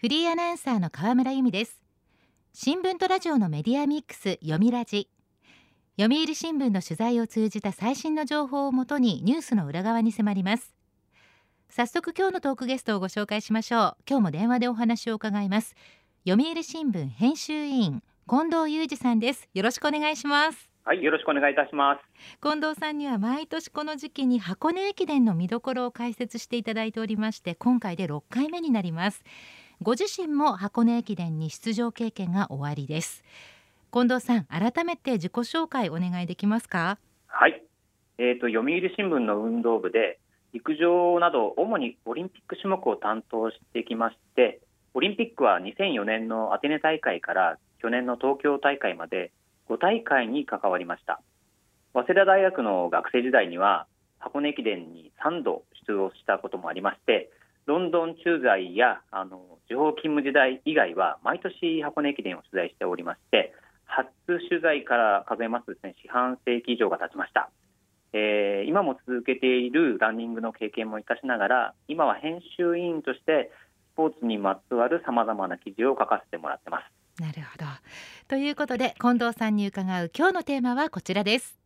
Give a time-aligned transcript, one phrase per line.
[0.00, 1.78] フリーアナウンサーの河村由美です。
[2.54, 5.10] 新聞とラジオのメディアミックス読みラジ。
[6.00, 10.72] 読売新聞の取材を通じた最新の情報をもとにニュースの裏側に迫ります。
[11.68, 13.96] 早速今日のトークゲストをご紹介しましょう。
[14.08, 15.74] 今日も電話でお話を伺います。
[16.26, 19.50] 読売新聞編集委員近藤裕二さんです。
[19.52, 20.70] よろしくお願いします。
[20.82, 22.00] はい、よろしくお願いいたします。
[22.42, 29.22] 近藤さんには毎年この時期に箱根駅伝の見どころを解説していただいておりまして、今回で6回目になります。
[29.82, 33.24] ご自身も箱根駅伝に出場経験がおありです。
[33.90, 36.98] 近藤さん、改めて自己紹介お願いできますか？
[37.26, 37.62] はい、
[38.18, 40.18] えっ、ー、と読売新聞の運動部で
[40.52, 44.60] 陸上など主にオリンピック種目を担当してきまして、
[44.92, 49.32] オリンピックは2004年のアテネ大会から去年の東京大会まで
[49.68, 51.22] 5大会に関わりました
[51.94, 53.86] 早稲田大学の学生時代には
[54.18, 57.30] 箱根駅伝に3度出場したこともありまして
[57.70, 63.54] ロンドン駐在やあの地方勤務時代以外は毎年箱根駅伝を取材しておりまして
[63.84, 67.48] 初取材から数えますですね四半世紀以上が経ちました、
[68.12, 73.52] えー、今も続けているランニングの経験も生かしながら今は編集委員として
[73.94, 77.22] スポーツにまつわるさまざまな記事を書かせてもらってます。
[77.22, 77.66] なるほど。
[78.26, 81.56] ということで近藤さんに伺う今日のテーマはこちらです。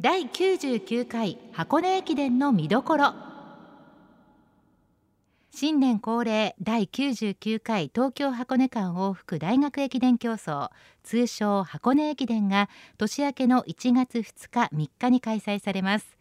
[0.00, 3.31] 第99回箱根駅伝の見どころ。
[5.54, 10.70] 新年恒例第99回東京箱根間往復大学駅伝競争
[11.02, 16.16] 通称箱根駅伝が年明けの1月2日3日に開催されます。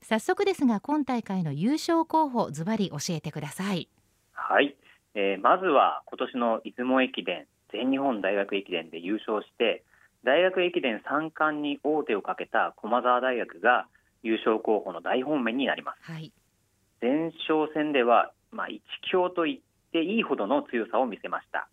[0.00, 3.90] 早速ですが今大会の優勝候補ズバリ教えてください。
[4.32, 4.74] はい。
[5.14, 9.84] えー、まずは今年の出雲駅伝全日本大学駅伝で優勝して
[10.24, 13.86] 大学駅伝3冠に王手をかけた駒澤大学が
[14.22, 16.32] 優勝候補の大本命になります、はい、
[17.02, 19.58] 前哨戦では、まあ、一強と言っ
[19.92, 21.68] ていいほどの強さを見せました。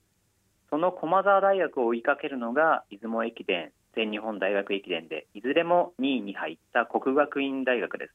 [0.69, 8.13] その駒澤大学を追いかけるのが出雲駅伝全日本大学駅伝でいずれも2位に入った国学院大学です。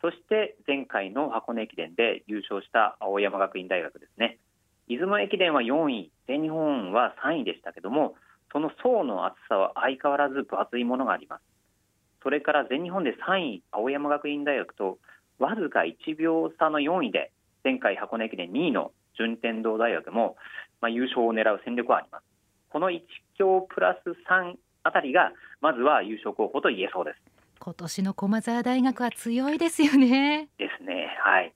[0.00, 4.38] そして前回の箱根駅伝で優勝した青山学院大学ですね。
[4.88, 8.14] 出雲駅伝は4位全日本は3位でしたけども
[8.52, 11.42] その層の厚さは相変わらず分厚いものがあります。
[12.22, 14.98] それから全日本で3位青山学院大学と
[15.38, 17.30] わずか1秒差の4位で
[17.68, 20.36] 前回箱根駅伝2位の順天堂大学も、
[20.80, 22.24] まあ、優勝を狙う戦力はあります
[22.70, 23.02] この1
[23.36, 27.16] 強プラス3あたりがまずは優勝候補と言えそうです
[27.60, 30.48] 今年の駒澤大学は強いですよね。
[30.58, 31.08] ですね。
[31.20, 31.52] はい。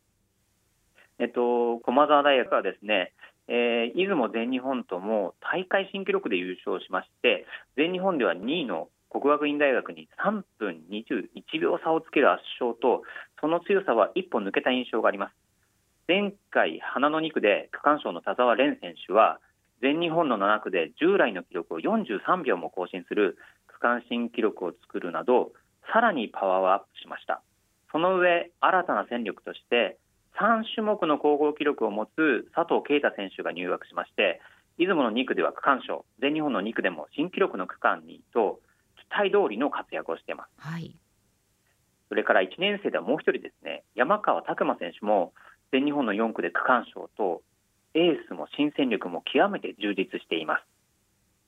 [1.21, 3.13] えっと駒澤大学はですね、
[3.47, 7.47] えー、出雲全日本とも大会新記録で優勝しまして、
[7.77, 13.05] 全日本では2位の国学院大学に3分21秒差をつける圧勝と、
[13.41, 15.35] その強さは一歩抜けた印象があります。
[16.09, 19.41] 前回、花の2区で区間賞の田澤廉選手は、
[19.81, 23.37] 全日本の7区で従来の記録を43秒も更新する
[23.67, 25.53] 区間新記録を作るなど、
[25.93, 27.43] さらにパワーアップしました。
[27.93, 29.99] その上新たな戦力として
[30.41, 34.41] 3種目の総合記録を持つ佐藤圭太選手が入学しまして
[34.79, 38.61] 出雲の2区では区間賞全日本の2区でも新記録の区間にと
[38.97, 40.97] 期待通りの活躍をしています、はい、
[42.09, 45.35] それから1年生ではもう1人ですね山川拓馬選手も
[45.73, 47.43] 全日本の4区で区間賞と
[47.95, 50.65] エースも新戦力も極めて充実しています。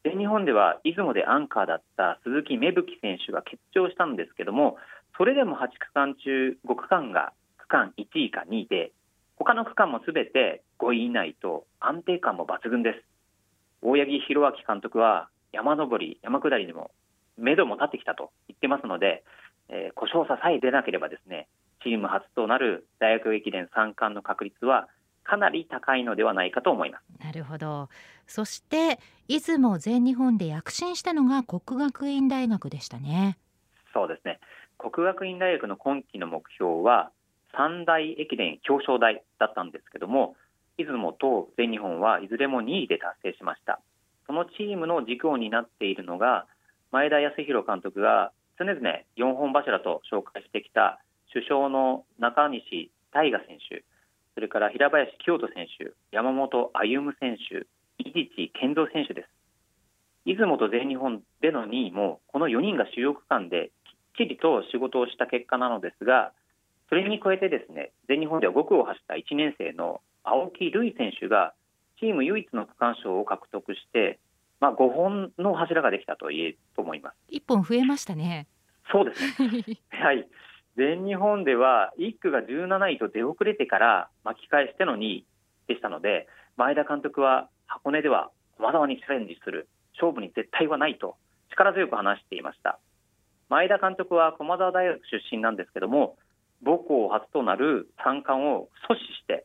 [0.05, 4.77] 全日本では出雲でアンカーだった鈴木芽吹選手が欠場したんですけども
[5.17, 8.93] それでも8区間中5区間が区間1位か2位で
[9.37, 13.05] 他の区間もすべて5位以内と安定感も抜群です。
[13.83, 16.91] 大八木弘明監督は山登り山下りにも
[17.37, 19.25] 目処も立ってきたと言ってますので、
[19.69, 21.49] えー、故障者さえ出なければですね
[21.85, 24.89] チーム初となる大学駅伝3冠の確率は
[25.23, 27.25] かなり高いのではないかと思います。
[27.25, 27.89] なるほど。
[28.27, 33.39] そして出雲全日本で躍進したのが国学院大学でしたね。
[33.93, 34.41] そうですね。
[34.79, 37.11] 国学院大学の今期の目標は
[37.57, 40.35] 三大駅伝表彰台だったんですけども
[40.77, 43.81] 出雲と全日本はいずれも2位で達成しました。
[44.27, 46.47] そのチームの軸を担っているのが
[46.91, 48.81] 前田康弘監督が常々
[49.17, 51.01] 4本柱と紹介してきた
[51.35, 53.85] 首相の中西大我選手
[54.35, 57.67] それから平林清人選手、山本歩夢選手、
[57.99, 59.29] 伊地健三選手です。
[60.27, 63.71] 出雲と全日本での2位も、この4人が主要区間で
[64.17, 66.33] きっちりと仕事をした結果なのですが、
[66.89, 71.55] それに加えてですね、全日本では5区を走った1年生の青木瑠衣選手が、
[72.01, 74.19] チーム唯一の区間賞を獲得して、
[74.59, 77.15] まあ、5本の柱ができたと言えると思います。
[77.31, 78.49] 1本増えましたね。
[78.91, 79.79] そうですね。
[80.03, 80.27] はい。
[80.77, 85.27] 全日本では1区が17位と出遅れてから巻き返しての2位
[85.69, 86.27] でしたので
[86.57, 91.17] 前田監督は箱根では駒澤にチャレンジする勝負に絶対はないと
[91.51, 92.79] 力強く話していました。
[93.49, 96.17] 前田監督は駒澤大学出身なんですけども
[96.65, 99.45] 母校初となる三冠を阻止して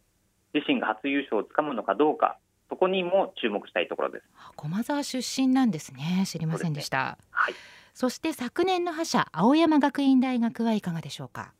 [0.54, 2.40] 自身が初優勝をつかむのかどうか
[2.70, 4.24] そこにも注目したいところです。
[4.56, 6.24] 駒澤出身なんですね。
[6.26, 7.54] 知りませんでした、ね、はい、
[8.00, 11.52] そして昨年の覇者青山学院大学はいかがでしょうか？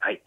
[0.00, 0.24] はい、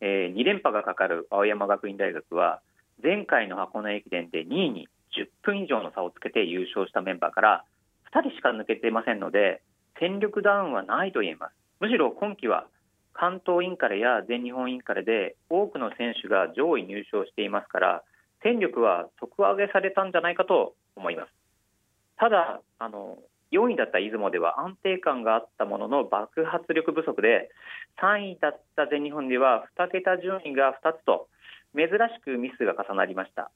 [0.00, 2.62] えー、2連覇がかかる青山学院大学は
[3.02, 7.64] 前回の箱根駅伝で2位に10分以上の差をつけて優勝したメンバーから
[8.14, 9.60] 2人しか抜けていませんので
[9.98, 11.52] 戦力ダウンはないと言えます。
[11.80, 12.66] むしろ今季は
[13.12, 18.04] 関東インカレや全日本インカレで多くの選手が上位入賞していますから
[18.42, 21.28] 戦力は底上げされたんじゃないかと思います。
[22.16, 23.18] ただあの
[23.52, 27.50] 4位だった出雲では安定感があったものの爆発力不足で
[28.00, 31.28] 3位だった全日本では2桁順位が2つと
[31.74, 33.50] 珍しくミスが重なりました。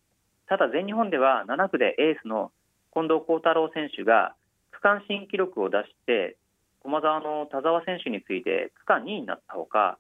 [0.46, 2.50] ただ全日本では7区でエースの
[2.92, 4.34] 近藤幸太郎選手が
[4.72, 6.36] 区間新記録を出して
[6.82, 9.98] 駒澤の田澤選手について区間2位になったほか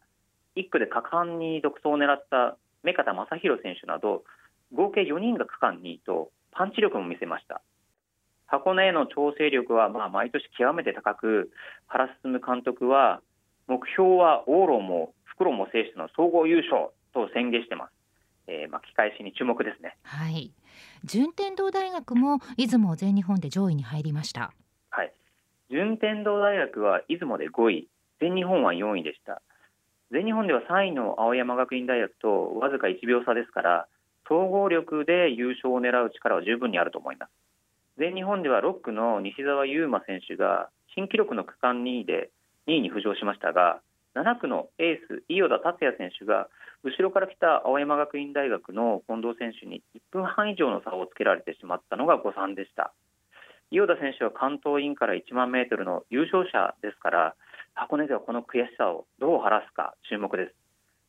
[0.56, 4.24] 1区で果敢に独走を狙った目片正弘選手など
[4.72, 7.62] 合計4人が区間2位とパンチ力も見せました。
[8.54, 11.50] 箱根への調整力はまあ毎年極めて高く
[11.88, 13.20] 原進監督は
[13.66, 17.92] 目標は往路も復路も制しての総合優勝と宣言してます、
[18.46, 19.96] えー、巻き返しに注目ですね。
[20.02, 20.52] はい。
[21.04, 24.52] 順天堂大学も出雲全日本で上位に入りました。
[24.90, 25.12] はい。
[25.70, 27.88] 順天堂大学は出雲で5位。
[28.20, 29.42] 全日本は4位でした。
[30.12, 33.88] 全日本では3位の青山学院大学とわずか1秒差ですから
[34.28, 37.30] 総合力で優勝を狙う力は十分にあると思います
[37.98, 42.30] 全日本では6区の西澤優馬選手が新記録の区間2位で
[42.66, 43.80] 2位に浮上しましたが
[44.14, 46.48] 7区のエース伊予田達也選手が
[46.82, 52.92] 後ろから来た青山学院大学の近藤選手に1分半以上の差をつけられてしまったのが誤算でした。
[53.70, 57.34] 伊予田選手は関東インから1万メートルの優勝者ですから
[57.74, 60.54] 箱根ではこの悔しさをどう晴らすか注目です。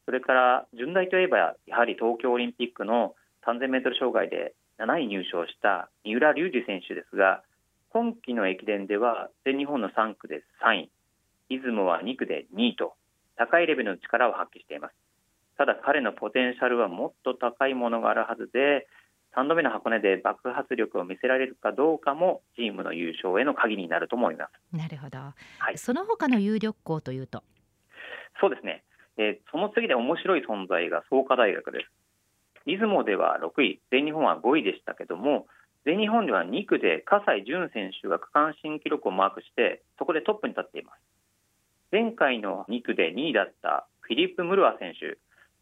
[0.05, 3.13] それから順大といえばやはり東京オリンピックの
[3.45, 7.43] 3000メートル障害で7位入賞した三浦龍司選手ですが
[7.89, 10.91] 今季の駅伝では全日本の3区で3位
[11.49, 12.93] 出雲は2区で2位と
[13.37, 14.95] 高いレベルの力を発揮しています。
[15.57, 18.87] ただ彼のポテンシャルはもっと高いものがあるはずで
[19.35, 24.75] 3度目の箱根で爆発力を見せられるかどうかもチームの優勝への鍵になると思います。
[24.75, 25.33] なるほど、は
[25.73, 27.43] い、その他の有力校というと？
[28.41, 28.83] そうですね、
[29.17, 32.04] えー、その次で面白い存在が創価大学です
[32.65, 35.47] 出雲では6位全日本は5位でしたけども
[35.85, 40.99] 全日本では2区で葛西潤選手が区間新記録をマークしてそこでトップに立っています。
[41.91, 45.17] 前回の2区で2位だったフィリップ・ムルア選手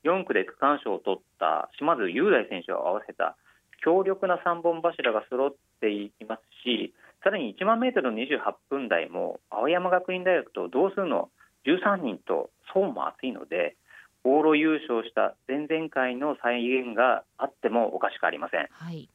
[0.07, 3.35] 4区で区間賞を取った島津雄大選手を合わせた
[3.83, 8.39] 強力な3本柱が揃っていますしさらに1万メートルの28
[8.69, 11.29] 分台も青山学院大学と同数の
[11.65, 13.75] 13人と層も厚いので
[14.23, 19.09] 往路優勝した前々回の再現があってもおかしくありません、はい、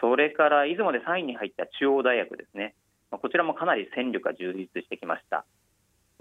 [0.00, 2.74] それから出雲で3位に入った中央大学ですね。
[3.10, 5.44] こちらもかなり戦力が充実してきました。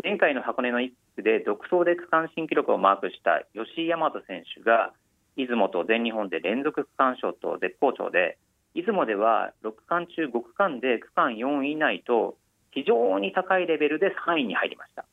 [0.03, 4.94] 前回の箱根の1区で独走で区間新記録をマークした吉井大和選手が
[5.35, 8.38] 出雲と全日本で連続区間賞と絶好調で
[8.75, 12.37] 出雲では6区間中5区間で区間4位以内と
[12.71, 15.06] 非常に高いレベルで3位に入りました。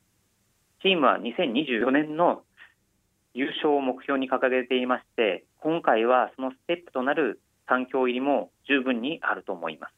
[0.82, 2.42] チームは2024年の
[3.38, 7.40] 優勝を目標に掲げていまして今回はそのステップとなる
[7.70, 9.94] 3強入りも十分にあると思います。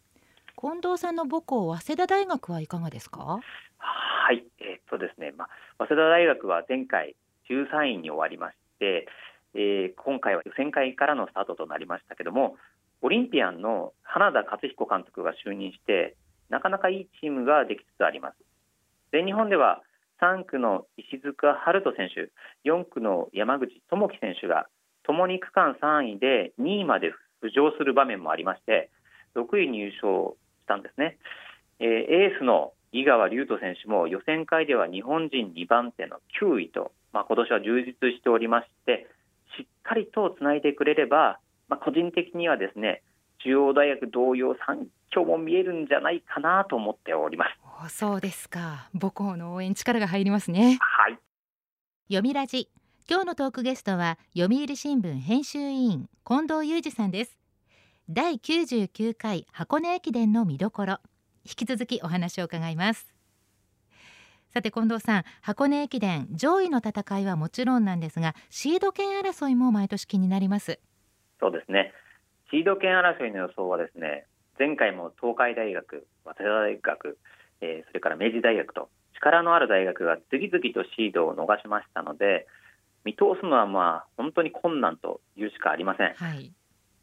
[0.60, 3.40] 近藤さんの母校早稲田大学はいかがですか？
[3.78, 7.16] はいえー、っとですね、まあ、早稲田大学は前回
[7.48, 9.06] 13位に終わりまして
[9.54, 12.56] えー、今回は予選会からのスタートとなりましたけども
[13.02, 16.14] オリンピアンの花田勝彦監督が就任して
[16.50, 18.36] なかなかいいチームができつつあります。
[19.12, 19.82] 全日本では
[20.20, 22.30] 3区の石塚春人選手
[22.68, 24.66] 4区の山口智樹選手が
[25.02, 27.12] ともに区間3位で2位まで
[27.42, 28.90] 浮上する場面もありまして
[29.34, 31.18] 6位入賞したんですね、
[31.78, 39.06] えー、エースの井川龍斗選手も予選会では日本人2番手の9位と、まあ、今年は充実しておりまして
[39.56, 43.02] しっかりとつないでくれれば、まあ、個人的にはですね
[43.42, 47.46] 中央大学同様3強も見えるんじゃないかなと思っておりま
[47.88, 47.94] す。
[47.94, 48.88] そうですか。
[48.98, 50.78] 母校の応援力が入りますね。
[50.80, 51.18] はい。
[52.08, 52.68] 読みラジ。
[53.08, 57.38] 今日のトークゲストは読売新聞編集委員近藤裕二さんです。
[58.08, 60.98] 第99回箱根駅伝の見どころ。
[61.44, 63.12] 引き続きお話を伺います。
[64.52, 70.80] さて近藤さん箱根駅伝上位の戦いはもちろんなんですがシード権争いも毎年気になります。
[71.40, 71.92] そうですね。
[72.50, 74.26] シード権争いの予想はですね、
[74.58, 77.18] 前回も東海大学、早稲田大学、
[77.60, 82.46] えー、それから明治大学と力のある大学が次々とシードを逃しましたので、
[83.04, 86.14] 見通すのはまあ本当に困難というしかありません。
[86.14, 86.52] はい、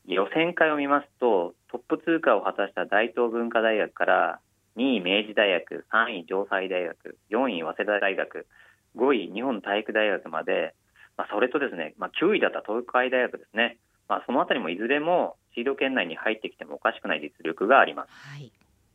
[0.06, 4.40] 予選会を見ますと、トップ通過を果たした大東文化大学から
[4.76, 8.48] 2位明治大学、3位城西大学、4位早稲田大学、
[8.96, 10.76] 5位日本体育大学まで、
[11.18, 13.78] まあ、それとですね、まあ、9位だった東海大学ですね、
[14.08, 18.10] まあ、そのあたりもいずれもシード圏内に入ってきてもおかしくない実力があります。
[18.12, 18.52] はい、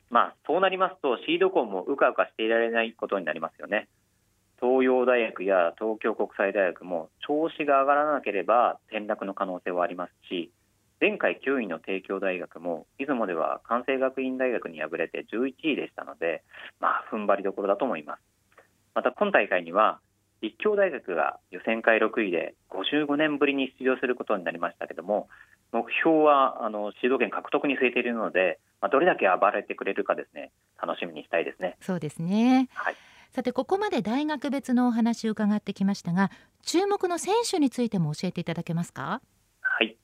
[0.09, 3.87] まあ、そうなりますと、シード校もうかうかしていられないことになりますよね。
[4.63, 10.51] 東洋大学や東京国際大学も調子が上がらなければ転落の可能性はありますし、
[11.01, 16.43] 前回9位の帝京大学も出雲では関西学院大学に敗れて11位でしたので、
[16.79, 18.21] まあ踏ん張りどころだと思います。
[18.95, 19.99] また今大会には
[20.43, 25.29] 立教大学が予選会6位で55年ぶりに出場することになりましたけども、
[25.71, 31.77] 目標はあのシード権獲得に据えているので、まあ、どれだけ暴れてくれるかですね、楽しみにしたいですね。
[31.79, 32.67] そうですね。
[32.73, 32.95] はい。
[33.31, 36.29] さてここまで大学別のお話を伺ってきましたが
[36.61, 39.21] 注目の選手についても教えていただけますか？
[39.61, 39.97] はい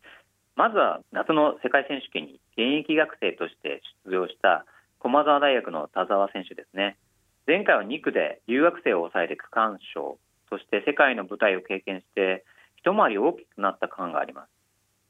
[0.56, 4.66] まずは夏の世界選手権に現役学生として出場した
[4.98, 6.98] 駒澤大学の田澤選手ですね
[7.46, 10.18] 前回は2区で留学生を抑えて区間賞
[10.50, 12.44] そして世界の舞台を経験して
[12.78, 14.50] 一回り大きくなった区間があります。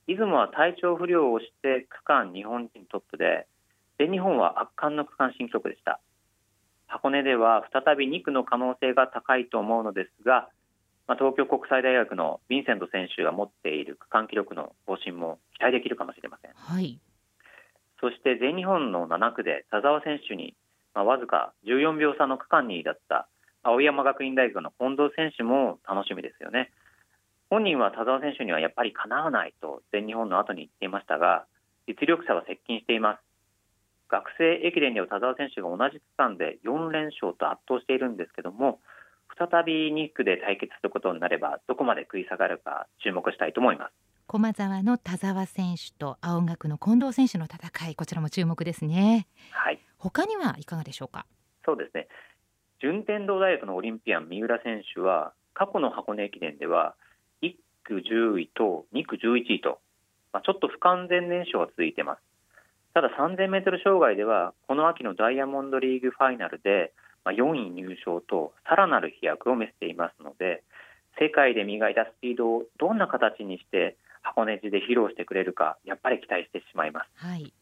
[0.08, 3.48] 出雲は体調不良をして区間日本人トップで
[4.00, 6.00] 全日本は圧巻の区間新記録でした。
[6.88, 10.50] 箱根では再び2区の可能性が高いと思うのですが、
[11.08, 16.52] まあ、東京国際大学のヴィンセント選手が持っている区間記録の更新も期待できるかもしれません。
[16.56, 17.00] はい、
[18.02, 20.56] そして全日本の7区で田澤選手に、
[20.96, 23.28] まあ、わずか14秒差の区間2位だった
[23.64, 26.72] 青山学院大学の近藤選手も楽しみですよね。
[27.50, 31.46] 本人は田澤選手にはやっぱりかなわないと全日本の後に言っていましたが、
[31.88, 33.20] 実力者は接近しています。
[34.10, 38.80] 学生駅伝では田澤選手が同じ区間で4連勝と圧倒しているんですけども
[39.38, 43.94] 再び2区で対決することになればどこまで食い下がるか注目したいと思います。
[44.26, 49.28] 駒澤の田澤選手と青学の近藤選手の戦いこちらも注目ですね。
[49.52, 49.80] はい。
[49.98, 51.26] 他にはいかがでしょうか？
[51.66, 52.08] そうですね
[52.82, 56.96] 順天堂大学のオリンピアン三浦選手は過去の箱根駅伝では
[57.42, 59.80] 1区10位と2区11位と、
[60.32, 62.22] まあ、ちょっと不完全燃焼が続いています。
[62.94, 66.92] ただ3000メートル障害ではこの秋のダイヤモンドリーグファイナルで
[67.26, 70.64] 4位入賞とさらなる飛躍を見せていますので
[71.20, 77.54] 世界で磨いたスピードをどんな形にして箱根路で披露してくれるかやっぱり期待してしまいます、はい、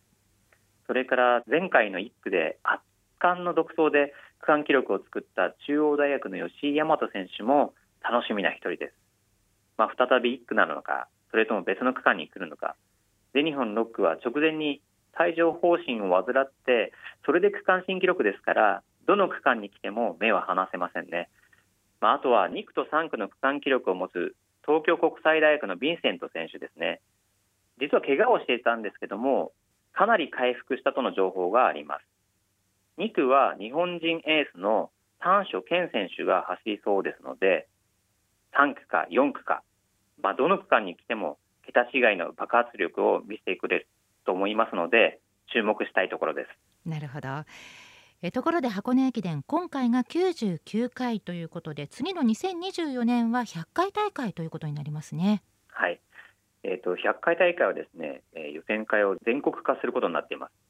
[0.86, 2.81] それから前回の1区で圧
[3.19, 8.94] 巻の独走で区間記録を作った中央大学の吉井大和選手も楽しみな一人です、
[9.77, 12.75] まあ、再び1区なのかそれとも別の区間に来るのか。
[13.34, 14.82] 全日本6区は直前に
[15.20, 16.94] 帯状疱疹を患って
[17.25, 21.29] それで区間新記録ですからどの区間に来ても目は離せませんね、
[22.01, 27.00] まあ、あとは2区と3区の区間記録を持つ東京国際大学のヴィンセント選手ですね。
[27.79, 29.51] 実は怪我をしていたんですけども
[29.94, 32.16] かなり回復したとの情報があります。
[32.98, 34.89] 2区は日本人エースの
[35.20, 37.68] 丹所健選手が走りそうですので
[38.54, 39.63] 3区か4区か、
[40.22, 43.88] まあ、どの区間に来ても桁違いの爆発力を見せてくれる
[44.25, 45.20] と思いますので
[45.54, 46.89] 注目したいところです。
[46.89, 47.30] なるほど。
[48.24, 55.44] えところで箱根駅伝今回が99回ということで次の2024年は100回大会ということになりますね。
[55.68, 56.00] はい。
[56.63, 60.51] えーと、100回大会はですね、えー、予選会を全国化することになっています。
[60.51, 60.66] 100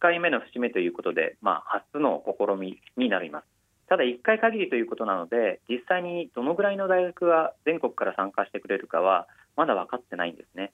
[0.00, 3.44] 回目の節目ということで、まあ、初の試みになります。
[3.88, 9.26] ただ1回限りということなので実際にどのぐらいの大学が全国から参加してくれるかは
[9.56, 10.72] まだ分かってないんですね。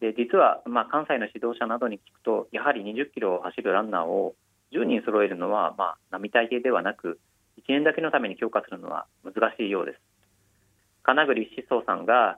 [0.00, 4.34] で実は、まあ、関西の指導者などに聞くとやはり20キロを走るランナーを
[4.72, 7.18] 10人揃えるのは、まあ、並大抵ではなく
[7.58, 10.00] 1年だけのために強化するのは難しいようです。
[11.02, 12.36] 金栗志宗さんが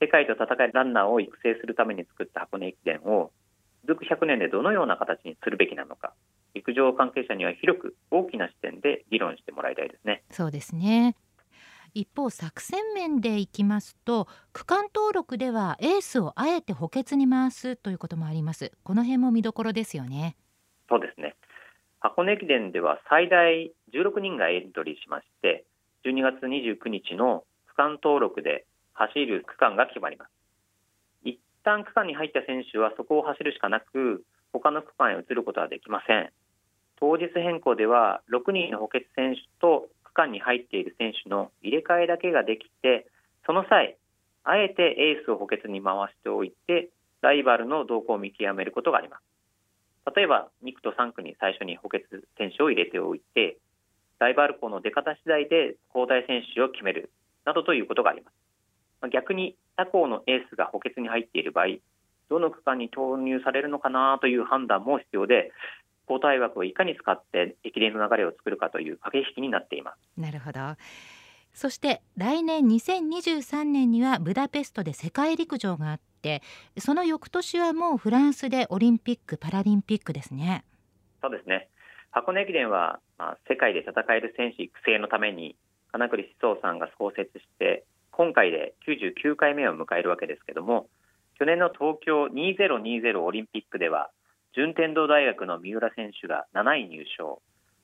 [0.00, 3.30] 世界と戦えるランナーを育成するために作った箱根駅伝を
[3.86, 6.12] 続く100年でどのような形にするべきなのか
[6.54, 10.22] 陸上関係者には広く大きな視点で議論してもらいたいですね。
[10.30, 11.16] そうですね。
[11.94, 18.72] 一方作戦面でいきますと区間登録ではエースをあえて補欠に回すということもあります。
[18.82, 20.36] この辺も見どころですよね。
[20.88, 21.36] そうですね。
[22.00, 25.64] 箱根駅伝では最大16人がエントリーしまして
[26.04, 30.30] 12月29日の区間登録で走る区間が決まります。
[30.30, 30.41] 一
[31.64, 36.30] 旦区間に入った選手はそこを走るしかなく他の区間へ移ることはできません。
[36.98, 43.06] 当日変更では6人の補欠選手と区間に入っている選手の入れ替えだけができて
[43.44, 43.96] その際
[44.44, 46.90] あえてエースを補欠に回しておいて
[47.22, 49.22] ライバルの動向を見極めることがあります。
[50.14, 52.04] 例えば2区と3区に最初に補欠
[52.36, 53.56] 選手を入れておいて
[54.18, 57.10] ライバル校の出方次第で交代選手を決める
[57.44, 59.10] などということがあります。
[59.10, 61.66] 逆に他校のエースが補欠に入っている場合
[62.28, 65.52] どの区間に投入されるのかなという判断も必要で
[66.08, 70.20] 交代枠をいかに使って駅伝の流れを作るかという駆け引きになっています。
[70.20, 70.60] なるほど。
[71.52, 76.42] そして来年2023年にはブダペストで世界陸上があって
[76.78, 80.64] その翌年はもうフランスでオリンピック・パラリンピックですね。
[81.20, 81.68] そうですね。
[82.10, 85.56] 箱根駅伝は、まあ、世界で戦える選手育成のために
[85.92, 90.86] 金栗思想さんが創設して今回で99回目を迎えるわけですけども
[91.38, 94.10] 去年の東京2020オリンピックでは
[94.54, 97.40] 順天堂大学の三浦選手が7位入賞。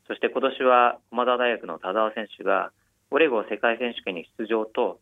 [0.06, 2.73] そして今年は駒澤大学の田澤選手が
[3.11, 5.00] オレゴン世界選手権に出場と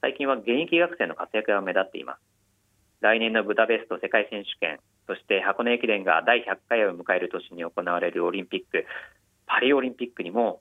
[0.00, 2.20] 最近は現役学生の活躍が目立っています。
[3.00, 8.86] 来年のブダペスト世界選手権そして箱根駅伝が第100回を迎える年に行われるオリンピック
[9.46, 10.60] パリオリンピックにも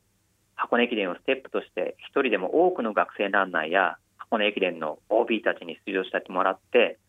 [0.60, 7.00] 箱根駅伝をステップとして一人でも多くの学生ランナーや箱根駅伝の OB たちに出場してもらって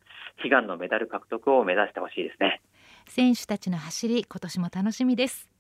[0.42, 2.62] 悲願のメダル獲得を目指してほしいですね。
[3.08, 5.50] 選手たちの走り今年も楽しみです。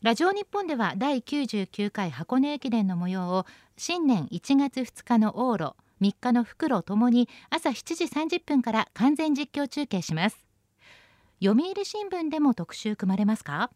[0.00, 3.46] ラジオ日本では第99回箱根駅伝の模様を
[3.76, 10.46] 新年1月2日の往路3日の袋ともに朝7時30分から完全実況中継します。
[11.42, 13.70] 読売新聞でも特集組まれますか？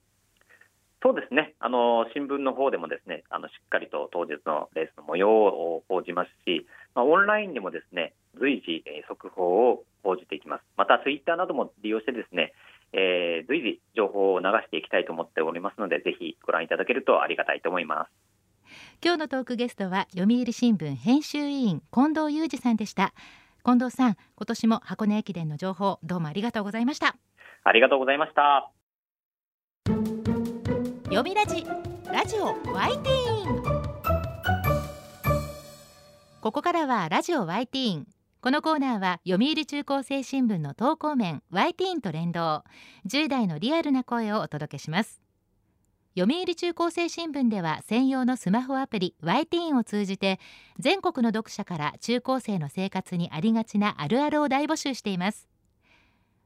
[1.03, 1.55] そうですね。
[1.59, 10.63] あの新聞の方でもですねあのしっかりと当日のレースの模様を報じますし、まあ、オンラインでもですね随時、え速報を報じていきます。
[10.77, 12.53] またツイッターなども利用してですね
[12.93, 18.11] えー、随時情報を流していきたいと思っておりますのでぜひご覧いただけるとありがたいと思います。
[19.03, 23.15] 今日のトークゲストは読売新聞編集委員近藤裕二さんでした。
[23.65, 27.17] 近藤さん今年も箱根駅伝の情報どうもありがとうございました。
[27.65, 28.82] ありがとうございました
[31.15, 31.67] 読みラジ
[32.11, 33.63] ラジオワイティーン。
[36.41, 38.07] ここからはラジオワイティーン。
[38.41, 42.65] このコーナーは読売中高生新聞の投稿面 y ティーンと連動。
[43.07, 45.21] 10代のリアルな声をお届けします。
[46.17, 50.41] 読売中高生新聞では専用のスマホアプリ y ティーンを通じて
[50.79, 55.47] 全国の読者から中高生の生活にありがちなあるあるを大募集しています。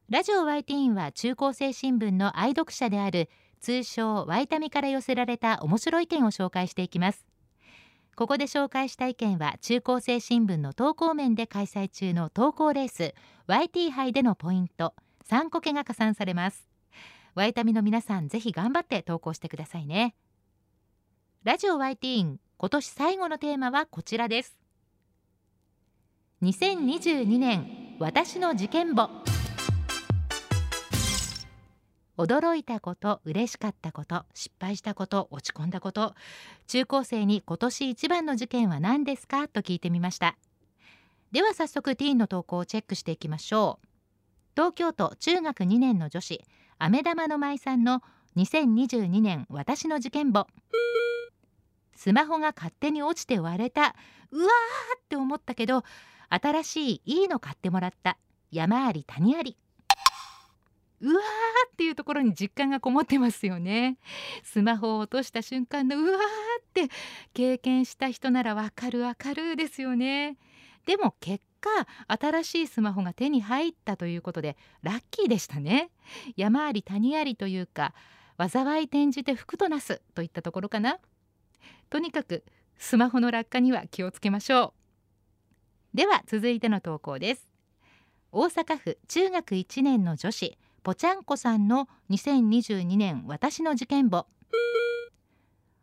[0.09, 3.29] ラジオ y ティーンは中高生新聞の愛読者である
[3.61, 7.27] 通称ワイタミから寄せられた面白い意見を紹介していきます。
[8.17, 13.15] ここで紹介した意見は中高生新聞の投稿面で開催中の投稿レース
[13.47, 14.95] YT 杯でのポイント
[15.29, 16.67] 3個けが加算されます。
[17.35, 20.15] ワイタミの皆さんぜひ頑張って投稿してくださいね。
[21.45, 24.59] ラジオ YT 今年最後のテーマはこちらです。
[26.43, 29.26] 2022年私の事件簿。
[32.19, 36.15] 驚いたこと嬉しかったこと失敗したこと落ち込んだこと
[36.67, 39.49] 中高生に今年一番の事件は何ですか？
[39.49, 40.37] と聞いてみました。
[41.33, 43.87] では早速ティーンの投稿をチェックしていきましょう。
[44.55, 46.43] 東京都中学2年の女子
[46.79, 48.01] 飴玉の舞さんの
[48.37, 50.47] 2022年私の事件簿。
[51.95, 53.95] スマホが勝手に落ちて割れた。
[54.31, 54.49] うわー
[54.99, 55.83] って思ったけど
[56.29, 58.17] 新しいいいの買ってもらった。
[58.51, 59.59] 山あり谷あり。
[61.01, 61.17] うわー
[61.69, 63.99] っていうところに実感がこもってますよね。
[64.43, 66.21] スマホを落とした瞬間のうわー
[66.61, 66.89] って
[67.35, 70.37] 経験した人ならわかるわかるですよね。
[70.87, 71.71] でも結果
[72.07, 75.91] 新しいスマホが手に入ったということでラッキーでしたね。
[76.37, 77.93] 山あり谷ありというか
[78.39, 80.99] 災い転じて福となすといったところかな。
[81.91, 82.45] とにかく
[82.79, 84.75] スマホの落下には気をつけましょ
[85.95, 85.97] う。
[85.97, 87.49] では続いての投稿です。
[88.33, 90.59] 大阪府中学1年の女子。
[90.87, 94.25] ぽちゃんこさんの2022年私の事件簿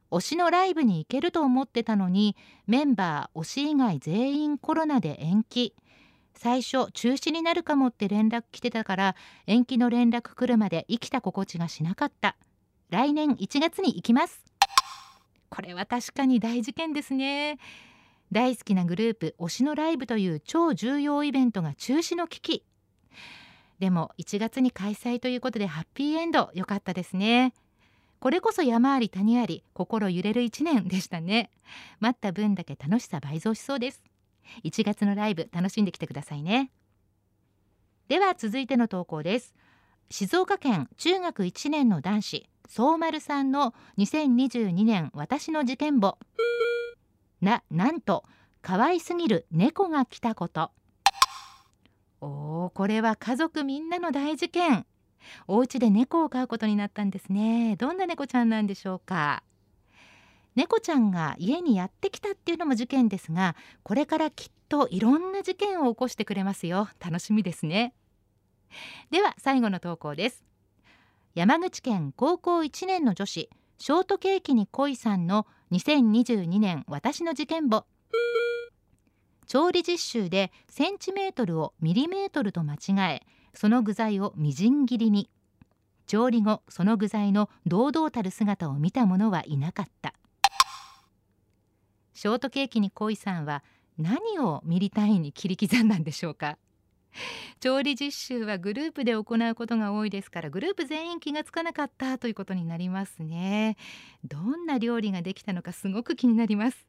[0.10, 2.38] 推しのライブに行けると思ってたのに
[2.68, 5.76] メンバー推し以外全員コロナで延期。
[6.36, 12.38] 最初中止になるかもって連絡来てたから延期の連絡来るまで生きた心地がしなかった。
[12.90, 14.42] 来年1月に行きます。
[15.50, 17.58] これは確かに大事件ですね。
[18.32, 22.64] 大好きなグループ推しのライブという超重要イベントが中止の危機。
[23.80, 26.50] でも1月に開催ということでハッピーエンド。
[26.54, 27.54] 良かったですね。
[28.20, 31.52] これこそ山あり谷あり心揺れる1年でしたね。
[32.00, 34.02] 待った分だけ楽しさ倍増しそうです。
[34.64, 36.72] 1月のライブ楽しんできてくださいね。
[38.08, 39.54] では続いての投稿です。
[40.10, 46.18] 静岡県中学1年の男子相丸さんの2022年私の事件簿。
[47.42, 48.24] ななんと
[48.62, 50.72] 可愛すぎる猫が来たこと。
[52.24, 54.86] おーこれは家族みんなの大事件。
[55.48, 57.76] お家で猫を飼うことになったんですね。
[57.76, 59.44] どんな猫ちゃんなんでしょうか。
[60.56, 66.88] 猫ちゃんが家にやってきたっていうのも事件ですがこれからきっといろんな事件を起こしてくれますよ。
[67.04, 67.94] 楽しみですね。
[69.12, 70.46] では最後の投稿です。
[71.36, 77.84] 山口県高校1年の女子ショートケーキに恋さんの2022年私の事件簿。
[79.48, 83.22] 調理実習でセンチメートルをミリメートルと間違え
[83.54, 85.30] その具材をみじん切りに。
[86.06, 90.14] 調理後その具材の堂々たる姿を見た者はいなかった。
[92.14, 93.64] ショートケーキに恋さんは
[93.98, 96.58] 何をミリ単位に切り刻んだんでしょうか？
[97.60, 103.78] 調理実習はグループで行うことが多いですからグループ全員気がつかなかったということになりますね。
[104.24, 106.86] どんな料理ができたのかすごく気になります。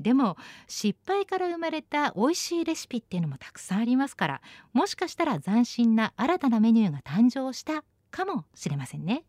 [0.00, 0.36] でも
[0.66, 4.40] 失敗から生まれた美味しいレシピっていうのもたくさんありますから
[4.72, 9.24] もしかしたら斬新な新たなメニューが誕生したかもしれませんね。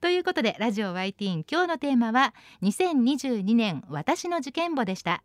[0.00, 5.24] ということでラジオ YT 今日のテーマは2022年私の受験簿でした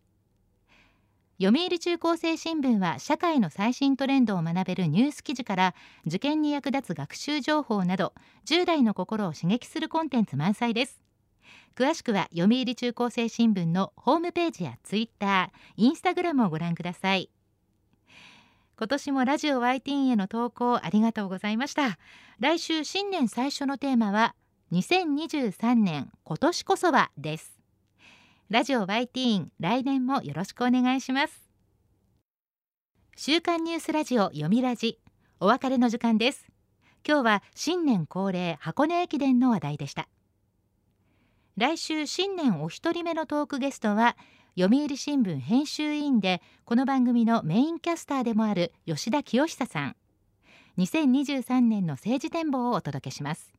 [1.42, 5.76] 読売中高生新聞は社会の最新トレンドを学べるニュース記事から
[6.08, 8.14] 受験に役立つ学習情報など
[8.46, 11.04] 10代の心を刺激するコンテンツ満載です
[11.76, 17.32] 詳しくは読売中高生新聞のホームページやツイッター、インスタグラムをご覧ください。
[18.78, 21.98] 今年もラジオ YT への投稿ありがとうございました。
[22.40, 24.36] 来週新年最初のテーマは
[24.72, 27.60] 2023年今年こそはです。
[28.50, 31.50] ラジオ YT 来年もよろしくお願いします。
[33.16, 35.00] 週刊ニュースラジオ読みラジ
[35.40, 36.46] お別れの時間です。
[37.08, 40.08] 今日は新年恒例箱根駅伝の話題でした。
[41.56, 44.18] 来週新年お一人目のトークゲストは
[44.60, 49.96] 読売新聞編集委員でこの番組のメインキャスターでもある吉田清久さん。
[50.80, 53.54] 2023年の政治展望をお届けします。